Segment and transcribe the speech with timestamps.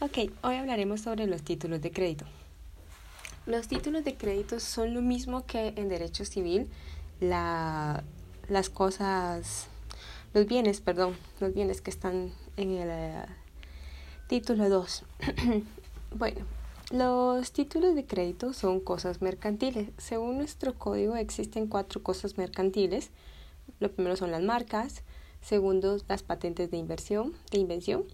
[0.00, 2.24] Ok, hoy hablaremos sobre los títulos de crédito.
[3.46, 6.68] Los títulos de crédito son lo mismo que en derecho civil
[7.18, 8.04] la,
[8.48, 9.66] las cosas,
[10.34, 13.24] los bienes, perdón, los bienes que están en el eh,
[14.28, 15.02] título 2.
[16.16, 16.46] bueno,
[16.92, 19.88] los títulos de crédito son cosas mercantiles.
[19.98, 23.10] Según nuestro código existen cuatro cosas mercantiles.
[23.80, 25.02] Lo primero son las marcas,
[25.40, 28.04] segundo las patentes de inversión, de invención,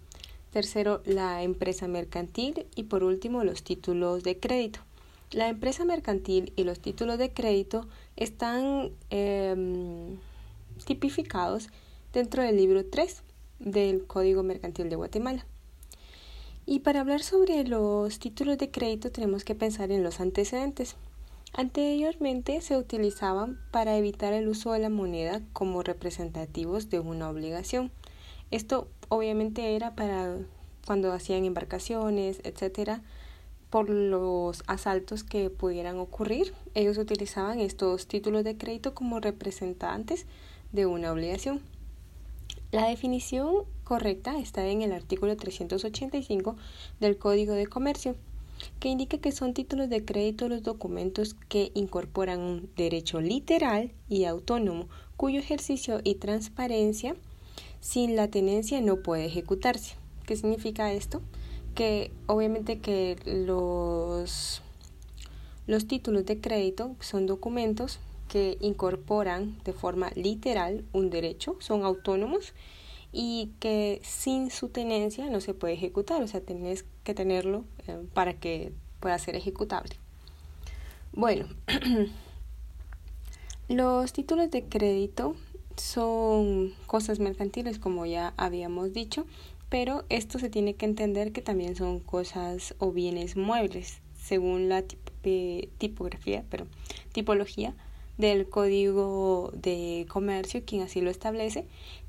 [0.55, 4.79] tercero la empresa mercantil y por último los títulos de crédito.
[5.33, 10.17] La empresa mercantil y los títulos de crédito están em,
[10.87, 11.71] tipificados
[12.13, 13.23] dentro del libro 3
[13.59, 15.45] del Código Mercantil de Guatemala.
[16.67, 20.95] Y para hablar sobre los títulos de crédito tenemos que pensar en los antecedentes.
[21.53, 27.91] Anteriormente se utilizaban para evitar el uso de la moneda como representativos de una obligación.
[28.53, 30.39] Esto obviamente era para
[30.87, 33.03] cuando hacían embarcaciones, etcétera,
[33.71, 36.55] por los asaltos que pudieran ocurrir.
[36.75, 40.27] Ellos utilizaban estos títulos de crédito como representantes
[40.73, 41.61] de una obligación.
[42.71, 46.57] La definición correcta está en el artículo 385
[47.01, 48.17] del Código de Comercio,
[48.81, 54.25] que indica que son títulos de crédito los documentos que incorporan un derecho literal y
[54.25, 57.17] autónomo, cuyo ejercicio y transparencia
[57.85, 59.97] sin la tenencia no puede ejecutarse.
[60.25, 61.21] ¿Qué significa esto?
[61.75, 64.63] Que obviamente que los,
[65.67, 72.55] los títulos de crédito son documentos que incorporan de forma literal un derecho, son autónomos
[73.13, 77.99] y que sin su tenencia no se puede ejecutar, o sea, tienes que tenerlo eh,
[78.15, 79.95] para que pueda ser ejecutable.
[81.13, 81.49] Bueno,
[83.69, 85.37] los títulos de crédito
[85.77, 89.27] son cosas mercantiles, como ya habíamos dicho,
[89.69, 94.83] pero esto se tiene que entender que también son cosas o bienes muebles, según la
[94.83, 96.67] tipografía, pero
[97.13, 97.75] tipología
[98.19, 101.67] del Código de Comercio, quien así lo establece.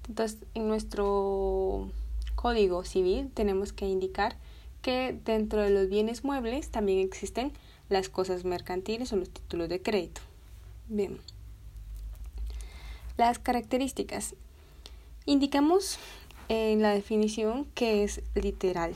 [0.07, 1.89] Entonces, en nuestro
[2.35, 4.38] Código Civil tenemos que indicar
[4.81, 7.51] que dentro de los bienes muebles también existen
[7.89, 10.22] las cosas mercantiles o los títulos de crédito.
[10.88, 11.18] Bien.
[13.17, 14.35] Las características.
[15.25, 15.99] Indicamos
[16.49, 18.93] en la definición que es literal.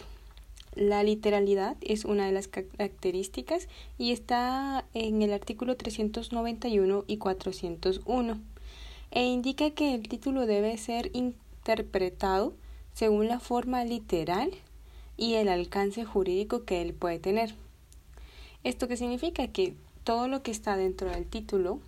[0.75, 8.39] La literalidad es una de las características y está en el artículo 391 y 401
[9.11, 12.53] e indica que el título debe ser interpretado
[12.93, 14.51] según la forma literal
[15.15, 17.55] y el alcance jurídico que él puede tener.
[18.65, 19.47] ¿Esto qué significa?
[19.47, 21.79] Que todo lo que está dentro del título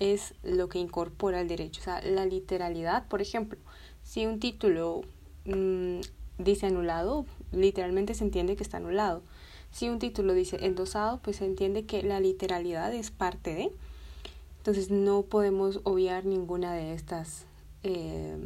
[0.00, 1.80] es lo que incorpora el derecho.
[1.80, 3.58] O sea, la literalidad, por ejemplo,
[4.02, 5.02] si un título
[5.44, 6.00] mm,
[6.38, 9.22] dice anulado, literalmente se entiende que está anulado.
[9.70, 13.72] Si un título dice endosado, pues se entiende que la literalidad es parte de.
[14.58, 17.44] Entonces no podemos obviar ninguna de estas
[17.82, 18.36] eh,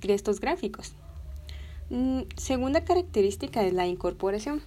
[0.00, 0.92] de estos gráficos.
[1.90, 4.62] Mm, segunda característica es la incorporación.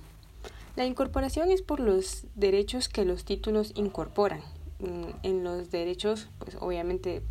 [0.76, 4.42] La incorporación es por los derechos que los títulos incorporan.
[4.80, 7.22] Mm, en los derechos, pues obviamente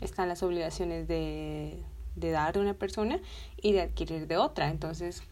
[0.00, 1.78] están las obligaciones de,
[2.16, 3.20] de dar de una persona
[3.60, 4.70] y de adquirir de otra.
[4.70, 5.22] Entonces,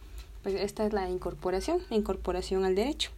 [0.43, 3.11] pues esta es la incorporación, incorporación al derecho.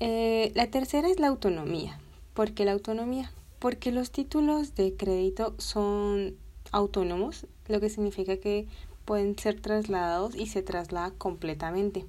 [0.00, 1.98] Eh, la tercera es la autonomía.
[2.34, 3.30] ¿Por qué la autonomía?
[3.58, 6.34] Porque los títulos de crédito son
[6.72, 8.66] autónomos, lo que significa que
[9.04, 12.06] pueden ser trasladados y se traslada completamente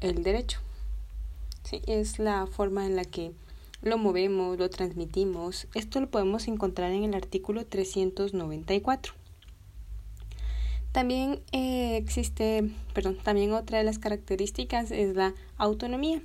[0.00, 0.60] el derecho.
[1.64, 3.32] Sí, es la forma en la que
[3.82, 5.66] lo movemos, lo transmitimos.
[5.74, 9.14] Esto lo podemos encontrar en el artículo 394.
[10.92, 16.20] También eh, existe, perdón, también otra de las características es la autonomía.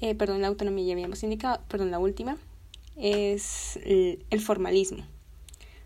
[0.00, 2.36] Eh, perdón, la autonomía ya habíamos indicado, perdón, la última
[2.96, 5.04] es el formalismo.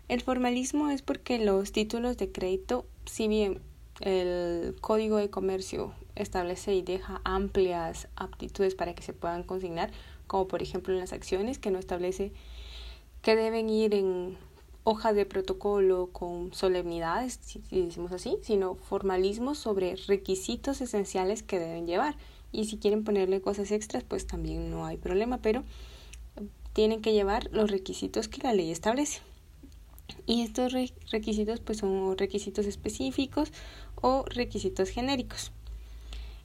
[0.07, 3.59] El formalismo es porque los títulos de crédito, si bien
[3.99, 9.91] el Código de Comercio establece y deja amplias aptitudes para que se puedan consignar,
[10.27, 12.31] como por ejemplo en las acciones, que no establece
[13.21, 14.37] que deben ir en
[14.83, 21.87] hojas de protocolo con solemnidades, si, decimos así, sino formalismos sobre requisitos esenciales que deben
[21.87, 22.15] llevar.
[22.53, 25.65] Y si quieren ponerle cosas extras, pues también no hay problema, pero
[26.71, 29.19] tienen que llevar los requisitos que la ley establece.
[30.25, 30.71] Y estos
[31.11, 33.51] requisitos pues son requisitos específicos
[33.95, 35.51] o requisitos genéricos.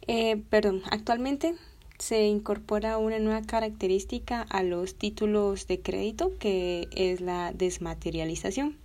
[0.09, 1.55] Eh, perdón, actualmente
[2.03, 8.77] se incorpora una nueva característica a los títulos de crédito que es la desmaterialización.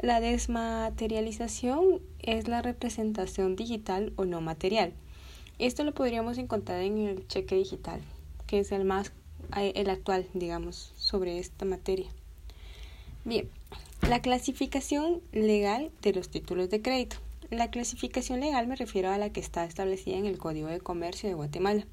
[0.00, 4.92] La desmaterialización es la representación digital o no material.
[5.58, 8.00] Esto lo podríamos encontrar en el cheque digital,
[8.46, 9.10] que es el más
[9.56, 12.06] el actual, digamos, sobre esta materia.
[13.24, 13.48] Bien,
[14.08, 17.16] la clasificación legal de los títulos de crédito.
[17.50, 21.28] La clasificación legal me refiero a la que está establecida en el Código de Comercio
[21.28, 21.84] de Guatemala.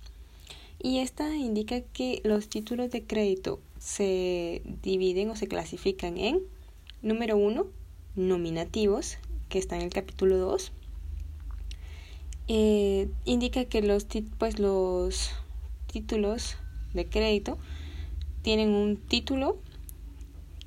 [0.83, 6.39] Y esta indica que los títulos de crédito se dividen o se clasifican en,
[7.03, 7.67] número uno,
[8.15, 10.71] nominativos, que está en el capítulo 2.
[12.47, 14.07] Eh, indica que los,
[14.39, 15.29] pues, los
[15.85, 16.57] títulos
[16.95, 17.59] de crédito
[18.41, 19.59] tienen un título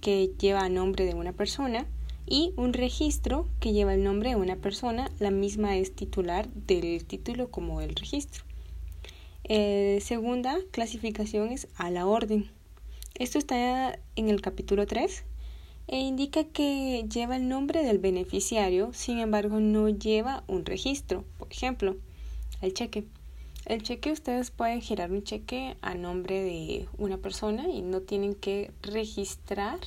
[0.00, 1.88] que lleva nombre de una persona
[2.24, 7.04] y un registro que lleva el nombre de una persona, la misma es titular del
[7.04, 8.44] título como el registro.
[9.46, 12.50] Eh, segunda clasificación es a la orden.
[13.14, 15.22] Esto está en el capítulo 3
[15.86, 21.24] e indica que lleva el nombre del beneficiario, sin embargo no lleva un registro.
[21.36, 21.96] Por ejemplo,
[22.62, 23.04] el cheque.
[23.66, 28.34] El cheque ustedes pueden girar un cheque a nombre de una persona y no tienen
[28.34, 29.78] que registrar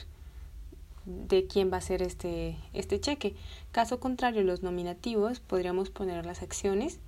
[1.05, 3.33] de quién va a ser este, este cheque.
[3.71, 6.99] Caso contrario, los nominativos podríamos poner las acciones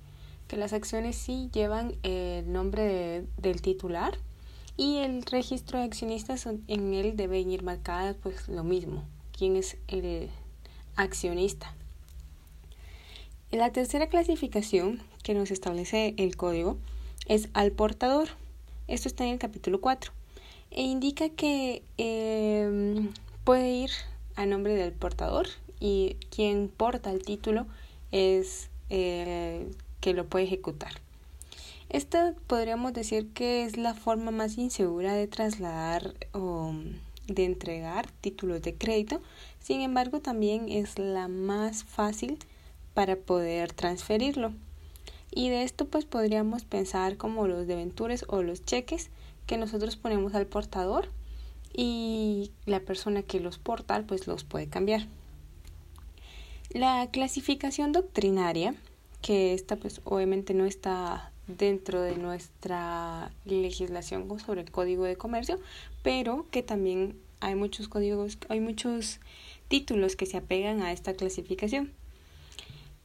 [0.50, 4.18] que las acciones sí llevan el nombre del titular
[4.76, 9.76] y el registro de accionistas en él deben ir marcadas pues lo mismo, quién es
[9.86, 10.28] el
[10.96, 11.72] accionista.
[13.52, 16.78] La tercera clasificación que nos establece el código
[17.26, 18.30] es al portador.
[18.88, 20.10] Esto está en el capítulo 4
[20.72, 23.12] e indica que em,
[23.44, 23.90] puede ir
[24.34, 25.46] a nombre del portador
[25.78, 27.68] y quien porta el título
[28.10, 30.92] es el que lo puede ejecutar.
[31.88, 36.72] Esta podríamos decir que es la forma más insegura de trasladar o
[37.26, 39.20] de entregar títulos de crédito,
[39.60, 42.38] sin embargo también es la más fácil
[42.94, 44.52] para poder transferirlo.
[45.32, 49.10] Y de esto pues podríamos pensar como los deventures o los cheques
[49.46, 51.08] que nosotros ponemos al portador
[51.72, 55.06] y la persona que los porta pues los puede cambiar.
[56.70, 58.74] La clasificación doctrinaria
[59.22, 65.58] que esta pues obviamente no está dentro de nuestra legislación sobre el código de comercio,
[66.02, 69.20] pero que también hay muchos códigos, hay muchos
[69.68, 71.92] títulos que se apegan a esta clasificación.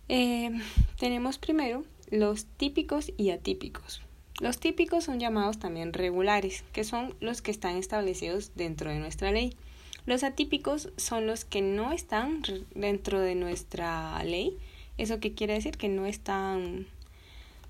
[0.09, 0.51] Eh,
[1.00, 4.01] tenemos primero los típicos y atípicos.
[4.39, 9.31] Los típicos son llamados también regulares, que son los que están establecidos dentro de nuestra
[9.31, 9.56] ley.
[10.06, 12.44] Los atípicos son los que no están
[12.75, 14.57] dentro de nuestra ley,
[14.97, 15.77] ¿Eso qué quiere decir?
[15.77, 16.88] Que no están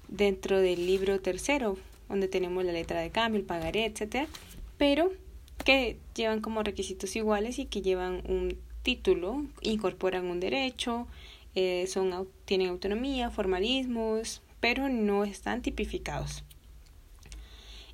[0.07, 1.77] dentro del libro tercero,
[2.09, 4.27] donde tenemos la letra de cambio, el pagaré, etcétera,
[4.77, 5.11] pero
[5.63, 11.07] que llevan como requisitos iguales y que llevan un título, incorporan un derecho,
[11.55, 16.43] eh, son, tienen autonomía, formalismos, pero no están tipificados.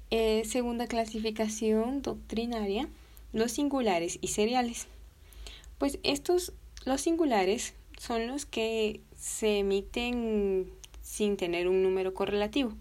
[0.09, 2.89] Eh, segunda clasificación doctrinaria,
[3.31, 4.87] los singulares y seriales.
[5.77, 6.51] Pues estos,
[6.83, 10.67] los singulares, son los que se emiten
[11.03, 12.73] sin tener un número correlativo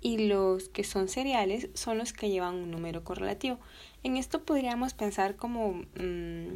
[0.00, 3.58] y los que son seriales son los que llevan un número correlativo.
[4.02, 6.54] En esto podríamos pensar como mm,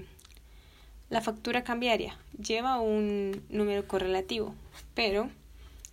[1.10, 4.54] la factura cambiaria lleva un número correlativo,
[4.94, 5.28] pero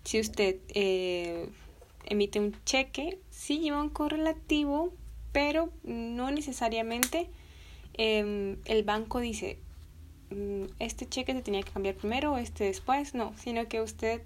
[0.05, 1.50] si usted eh,
[2.05, 4.93] emite un cheque, sí lleva un correlativo,
[5.33, 7.29] pero no necesariamente
[7.95, 9.59] em, el banco dice
[10.79, 14.21] este cheque se tenía que cambiar primero este después, no, sino que usted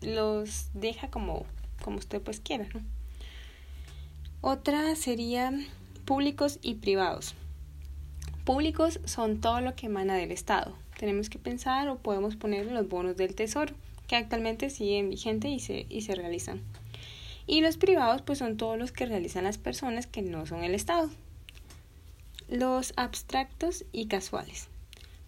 [0.00, 1.44] los deja como,
[1.82, 2.66] como usted pues quiera.
[4.40, 5.52] Otra sería
[6.06, 7.34] públicos y privados.
[8.44, 10.74] Públicos son todo lo que emana del Estado.
[10.98, 13.74] Tenemos que pensar o podemos poner los bonos del Tesoro,
[14.06, 16.62] que actualmente siguen vigentes y se, y se realizan.
[17.46, 20.74] Y los privados pues son todos los que realizan las personas que no son el
[20.74, 21.10] Estado.
[22.48, 24.69] Los abstractos y casuales.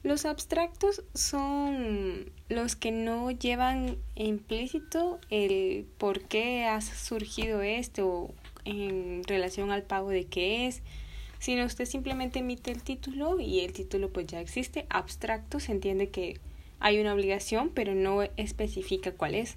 [0.03, 9.23] Los abstractos son los que no llevan implícito el por qué ha surgido esto en
[9.25, 10.83] relación al pago de qué es,
[11.39, 14.87] sino usted simplemente emite el título y el título pues ya existe.
[14.89, 16.41] Abstracto se entiende que
[16.81, 19.57] hay una obligación pero no especifica cuál es.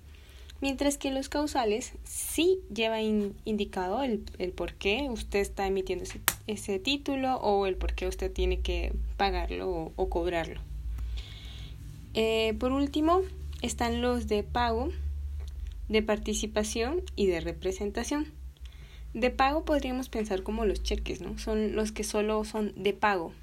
[0.65, 6.21] Mientras que los causales sí lleva indicado el, el, por qué usted está emitiendo ese,
[6.47, 10.59] ese, título o el por qué usted tiene que pagarlo o, cobrarlo.
[12.15, 13.21] Eh, por último,
[13.61, 14.89] están los de pago,
[15.87, 18.25] de participación y de representación.
[19.13, 21.37] De pago podríamos pensar como los cheques, ¿no?
[21.37, 23.33] Son los que solo son de pago,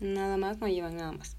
[0.00, 1.36] nada más, no llevan nada más.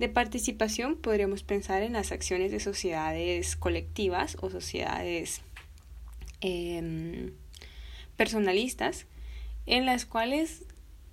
[0.00, 5.42] De participación podríamos pensar en las acciones de sociedades colectivas o sociedades
[6.40, 7.32] em,
[8.16, 9.04] personalistas
[9.66, 10.64] en las cuales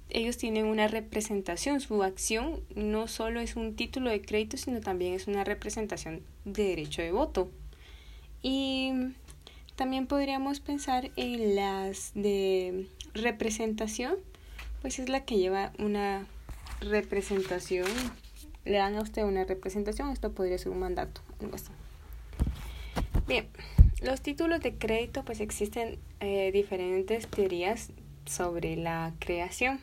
[0.09, 1.81] ellos tienen una representación.
[1.81, 6.63] Su acción no solo es un título de crédito, sino también es una representación de
[6.63, 7.51] derecho de voto.
[8.41, 8.93] Y
[9.75, 14.15] también podríamos pensar en las de representación,
[14.81, 16.25] pues es la que lleva una
[16.79, 17.85] representación.
[18.67, 21.71] Le dan a usted una representación, esto podría ser un mandato, algo así.
[23.25, 23.47] Bien,
[24.01, 27.91] los títulos de crédito, pues existen eh, diferentes teorías
[28.25, 29.79] sobre la creación.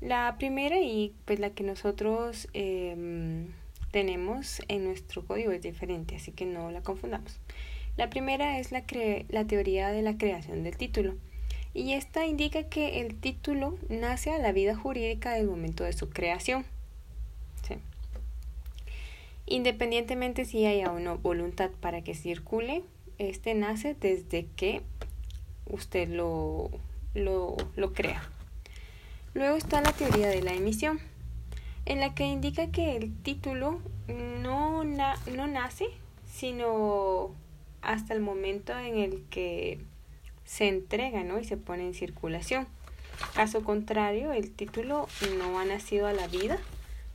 [0.00, 3.48] La primera y pues la que nosotros em,
[3.90, 7.40] tenemos en nuestro código es diferente, así que no la confundamos.
[7.96, 8.84] La primera es la,
[9.28, 11.16] la teoría de la creación del título
[11.74, 16.10] y esta indica que el título nace a la vida jurídica del momento de su
[16.10, 16.64] creación.
[19.52, 22.84] Independientemente si haya o no voluntad para que circule,
[23.18, 24.80] este nace desde que
[25.66, 26.70] usted lo,
[27.12, 28.22] lo, lo crea.
[29.34, 31.00] Luego está la teoría de la emisión,
[31.84, 33.82] en la que indica que el título
[34.40, 35.84] no, no nace,
[36.32, 37.34] sino
[37.82, 39.82] hasta el momento en el que
[40.46, 41.38] se entrega ¿no?
[41.38, 42.66] y se pone en circulación.
[43.34, 46.56] Caso contrario, el título no ha nacido a la vida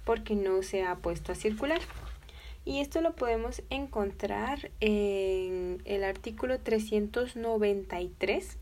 [0.06, 1.82] porque no se ha puesto a circular.
[2.68, 8.58] Y esto lo podemos encontrar en el artículo 393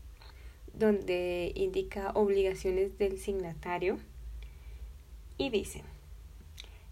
[0.74, 3.98] donde indica obligaciones del signatario
[5.38, 5.82] y dice,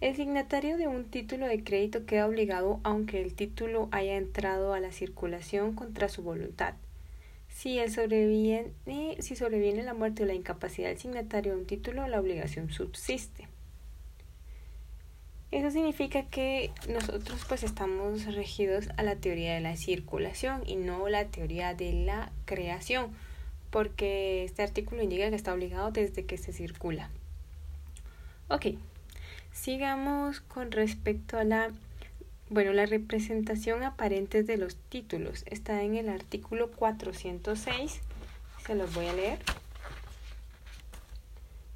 [0.00, 4.80] el signatario de un título de crédito queda obligado aunque el título haya entrado a
[4.80, 6.74] la circulación contra su voluntad.
[7.46, 8.72] Si, sobreviene,
[9.20, 13.53] si sobreviene la muerte o la incapacidad del signatario de un título, la obligación subsiste.
[15.54, 21.08] Eso significa que nosotros pues estamos regidos a la teoría de la circulación y no
[21.08, 23.12] la teoría de la creación
[23.70, 27.08] porque este artículo indica que está obligado desde que se circula.
[28.48, 28.66] Ok,
[29.52, 31.70] sigamos con respecto a la,
[32.50, 35.44] bueno, la representación aparente de los títulos.
[35.46, 38.00] Está en el artículo 406,
[38.66, 39.38] se los voy a leer.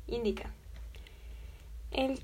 [0.08, 0.50] Indica,
[1.92, 2.20] el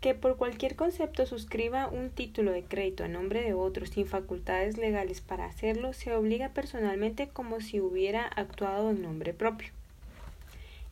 [0.00, 4.78] que por cualquier concepto suscriba un título de crédito a nombre de otro sin facultades
[4.78, 9.70] legales para hacerlo, se obliga personalmente como si hubiera actuado en nombre propio.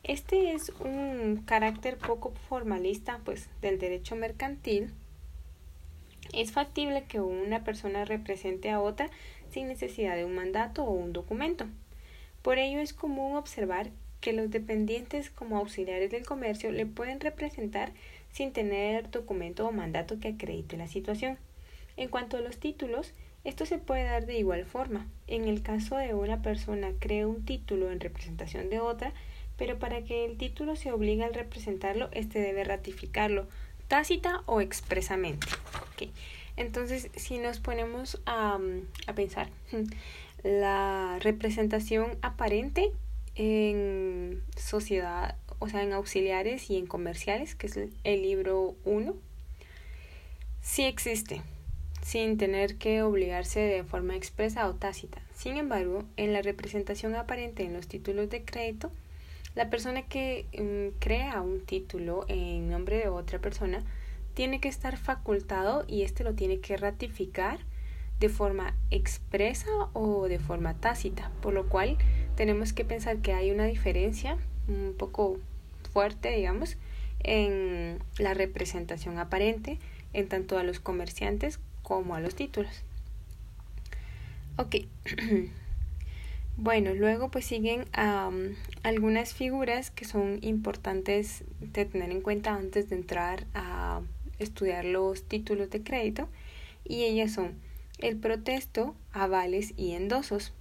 [0.03, 4.91] Este es un carácter poco formalista pues del derecho mercantil.
[6.33, 9.09] Es factible que una persona represente a otra
[9.51, 11.65] sin necesidad de un mandato o un documento.
[12.41, 13.89] Por ello es común observar
[14.21, 17.91] que los dependientes como auxiliares del comercio le pueden representar
[18.37, 21.39] sin tener documento o mandato que acredite la situación.
[21.95, 23.11] En cuanto a los títulos,
[23.43, 25.07] esto se puede dar de igual forma.
[25.25, 29.11] En el caso de una persona cree un título en representación de otra,
[29.57, 33.47] pero para que el título se obligue al representarlo, éste debe ratificarlo,
[33.87, 35.47] tácita o expresamente.
[36.57, 38.59] Entonces, si nos ponemos a,
[39.07, 39.49] a pensar,
[40.43, 42.91] la representación aparente
[43.33, 49.15] en sociedad o sea, en auxiliares y en comerciales, que es el libro 1,
[50.61, 51.41] sí existe,
[52.01, 55.21] sin tener que obligarse de forma expresa o tácita.
[55.35, 58.91] Sin embargo, en la representación aparente en los títulos de crédito,
[59.55, 63.83] la persona que mm, crea un título en nombre de otra persona
[64.35, 67.59] tiene que estar facultado y éste lo tiene que ratificar
[68.19, 71.97] de forma expresa o de forma tácita, por lo cual
[72.35, 74.37] tenemos que pensar que hay una diferencia
[74.67, 75.39] un poco
[75.93, 76.77] fuerte, digamos,
[77.23, 79.79] en la representación aparente
[80.13, 82.83] en tanto a los comerciantes como a los títulos.
[84.57, 84.75] Ok.
[86.57, 87.85] bueno, luego pues siguen
[88.83, 94.01] algunas figuras que son importantes de tener en cuenta antes de entrar a
[94.39, 96.27] estudiar los títulos de crédito
[96.83, 97.53] y ellas son
[97.99, 100.53] el protesto, avales y endosos.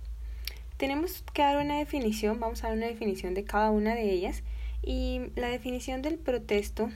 [0.77, 4.43] Tenemos que dar una definición, vamos a dar una definición de cada una de ellas
[4.83, 6.91] y la definición del protesto,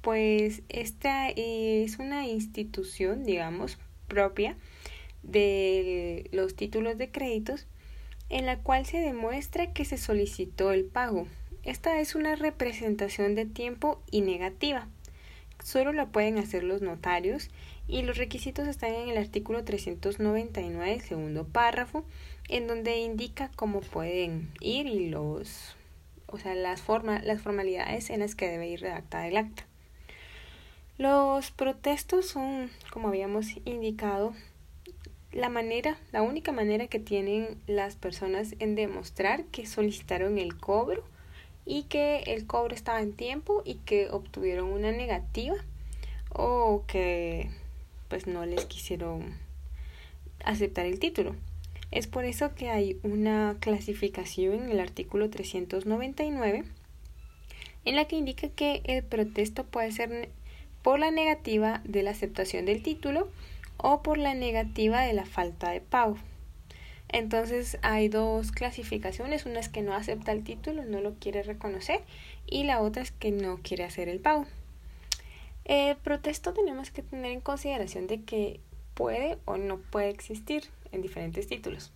[0.00, 3.78] pues esta es una institución, digamos,
[4.08, 4.56] propia
[5.22, 7.66] de los títulos de créditos
[8.30, 11.26] en la cual se demuestra que se solicitó el pago.
[11.62, 14.88] Esta es una representación de tiempo y negativa.
[15.62, 17.50] Solo la pueden hacer los notarios
[17.88, 22.04] y los requisitos están en el artículo 399, segundo párrafo,
[22.48, 25.74] en donde indica cómo pueden ir y los,
[26.26, 29.64] o sea, las, forma, las formalidades en las que debe ir redactada el acta.
[30.98, 34.34] Los protestos son, como habíamos indicado,
[35.32, 41.04] la manera, la única manera que tienen las personas en demostrar que solicitaron el cobro
[41.64, 45.56] y que el cobro estaba en tiempo y que obtuvieron una negativa
[46.30, 47.50] o que
[48.08, 49.34] pues no les quisieron
[50.44, 51.34] aceptar el título.
[51.90, 56.64] Es por eso que hay una clasificación en el artículo 399
[57.84, 60.28] en la que indica que el protesto puede ser
[60.82, 63.28] por la negativa de la aceptación del título
[63.78, 66.18] o por la negativa de la falta de pago.
[67.08, 72.02] Entonces hay dos clasificaciones, una es que no acepta el título, no lo quiere reconocer
[72.46, 74.46] y la otra es que no quiere hacer el pago.
[75.68, 78.60] El protesto tenemos que tener en consideración de que
[78.94, 81.92] puede o no puede existir en diferentes títulos.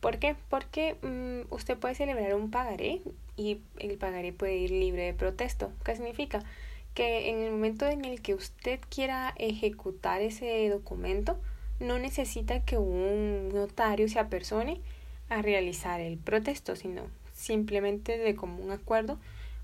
[0.00, 0.36] ¿Por qué?
[0.50, 3.00] Porque mm, usted puede celebrar un pagaré
[3.34, 5.72] y el pagaré puede ir libre de protesto.
[5.86, 6.44] ¿Qué significa?
[6.92, 11.38] Que en el momento en el que usted quiera ejecutar ese documento,
[11.80, 14.82] no necesita que un notario se apersone
[15.30, 19.18] a realizar el protesto, sino simplemente de común acuerdo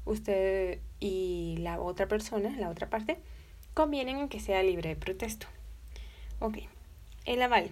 [0.04, 3.18] usted y la otra persona, la otra parte,
[3.74, 5.48] convienen en que sea libre de protesto.
[6.38, 6.58] Ok,
[7.24, 7.70] el aval.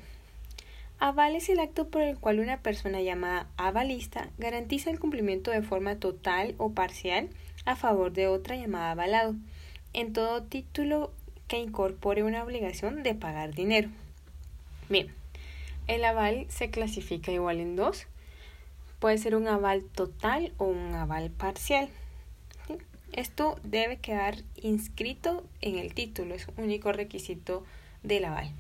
[0.99, 5.63] Aval es el acto por el cual una persona llamada avalista garantiza el cumplimiento de
[5.63, 7.29] forma total o parcial
[7.65, 9.35] a favor de otra llamada avalado,
[9.93, 11.13] en todo título
[11.49, 13.89] que incorpore una obligación de pagar dinero.
[14.89, 15.13] Bien,
[15.87, 18.07] el aval se clasifica igual en dos.
[18.99, 21.89] Puede ser un aval total o un aval parcial.
[23.13, 27.65] Esto debe quedar inscrito en el título, es un único requisito
[28.03, 28.51] del aval.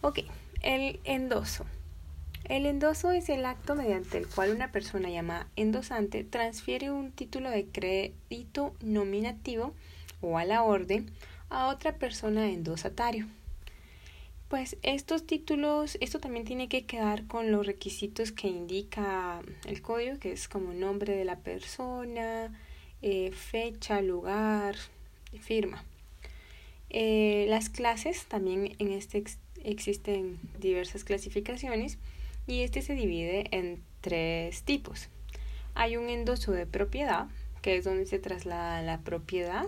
[0.00, 0.20] Ok,
[0.62, 1.66] el endoso.
[2.44, 7.50] El endoso es el acto mediante el cual una persona llamada endosante transfiere un título
[7.50, 9.74] de crédito nominativo
[10.22, 11.10] o a la orden
[11.50, 13.26] a otra persona endosatario.
[14.48, 20.18] Pues estos títulos, esto también tiene que quedar con los requisitos que indica el código,
[20.18, 22.50] que es como nombre de la persona,
[23.02, 24.76] eh, fecha, lugar,
[25.40, 25.84] firma.
[26.90, 29.24] Eh, las clases, también en este
[29.64, 31.98] existen diversas clasificaciones
[32.46, 35.08] y este se divide en tres tipos.
[35.74, 37.26] Hay un endoso de propiedad,
[37.62, 39.66] que es donde se traslada la propiedad,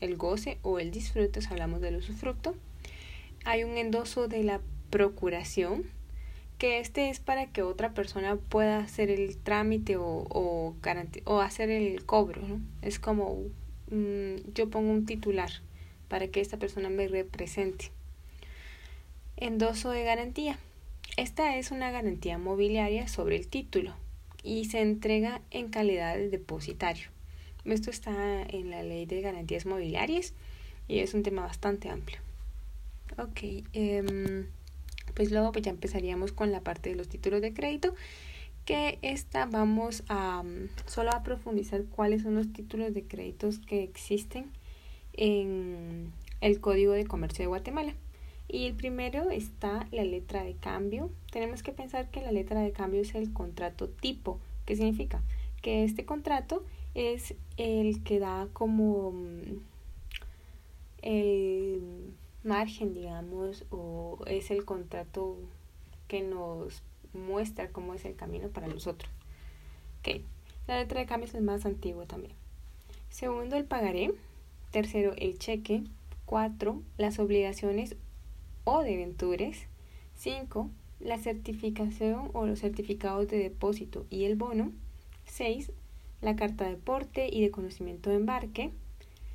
[0.00, 2.54] el goce o el disfrute, hablamos del usufructo
[3.44, 4.60] hay un endoso de la
[4.90, 5.84] procuración,
[6.58, 10.74] que este es para que otra persona pueda hacer el trámite o, o,
[11.24, 12.42] o hacer el cobro.
[12.42, 12.60] ¿no?
[12.82, 13.44] Es como
[13.90, 15.50] mm, yo pongo un titular
[16.08, 17.92] para que esta persona me represente.
[19.36, 20.58] Endoso de garantía.
[21.16, 23.94] Esta es una garantía mobiliaria sobre el título
[24.42, 27.08] y se entrega en calidad de depositario.
[27.64, 30.32] Esto está en la ley de garantías mobiliarias
[30.88, 32.18] y es un tema bastante amplio.
[33.18, 34.46] Ok, em,
[35.14, 37.94] pues luego pues ya empezaríamos con la parte de los títulos de crédito,
[38.64, 43.82] que esta vamos a mm, solo a profundizar cuáles son los títulos de créditos que
[43.82, 44.50] existen
[45.14, 47.94] en el Código de Comercio de Guatemala.
[48.46, 51.10] Y el primero está la letra de cambio.
[51.30, 54.38] Tenemos que pensar que la letra de cambio es el contrato tipo.
[54.64, 55.22] ¿Qué significa?
[55.60, 59.60] Que este contrato es el que da como mm,
[61.02, 62.12] el
[62.44, 65.36] margen, digamos, o es el contrato
[66.06, 69.10] que nos muestra cómo es el camino para nosotros.
[70.00, 70.22] Ok,
[70.66, 72.34] la letra de cambio es más antiguo también.
[73.10, 74.12] Segundo, el pagaré.
[74.70, 75.82] Tercero, el cheque.
[76.26, 77.96] Cuatro, las obligaciones
[78.64, 79.66] o debentures.
[80.14, 80.70] Cinco,
[81.00, 84.72] la certificación o los certificados de depósito y el bono.
[85.24, 85.72] Seis,
[86.20, 88.72] la carta de porte y de conocimiento de embarque.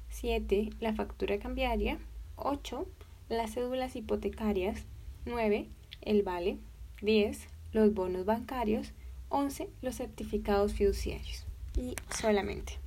[0.09, 1.97] Siete, la factura cambiaria.
[2.35, 2.85] 8.
[3.29, 4.83] Las cédulas hipotecarias.
[5.25, 5.67] 9.
[6.01, 6.57] El vale.
[7.01, 7.47] 10.
[7.71, 8.91] Los bonos bancarios.
[9.29, 9.69] 11.
[9.81, 11.45] Los certificados fiduciarios.
[11.75, 12.82] Y solamente.